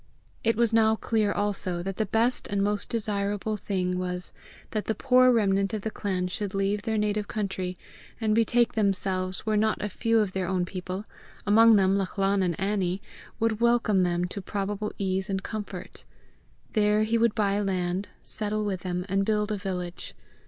It 0.43 0.55
was 0.55 0.73
now 0.73 0.95
clear 0.95 1.31
also, 1.31 1.83
that 1.83 1.97
the 1.97 2.07
best 2.07 2.47
and 2.47 2.63
most 2.63 2.89
desirable 2.89 3.55
thing 3.55 3.99
was, 3.99 4.33
that 4.71 4.85
the 4.85 4.95
poor 4.95 5.31
remnant 5.31 5.75
of 5.75 5.83
the 5.83 5.91
clan 5.91 6.27
should 6.27 6.55
leave 6.55 6.81
their 6.81 6.97
native 6.97 7.27
country, 7.27 7.77
and 8.19 8.33
betake 8.33 8.73
themselves 8.73 9.45
where 9.45 9.55
not 9.55 9.79
a 9.79 9.89
few 9.89 10.17
of 10.17 10.31
their 10.31 10.47
own 10.47 10.65
people, 10.65 11.05
among 11.45 11.75
them 11.75 11.99
Lachlan 11.99 12.41
and 12.41 12.59
Annie, 12.59 12.99
would 13.39 13.61
welcome 13.61 14.01
them 14.01 14.25
to 14.29 14.41
probable 14.41 14.91
ease 14.97 15.29
and 15.29 15.43
comfort. 15.43 16.03
There 16.73 17.03
he 17.03 17.19
would 17.19 17.35
buy 17.35 17.59
land, 17.61 18.07
settle 18.23 18.65
with 18.65 18.79
them, 18.79 19.05
and 19.07 19.23
build 19.23 19.51
a 19.51 19.55
village. 19.57 20.15